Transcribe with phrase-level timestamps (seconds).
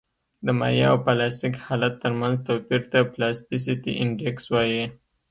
[0.45, 4.83] د مایع او پلاستیک حالت ترمنځ توپیر ته پلاستیسیتي انډیکس وایي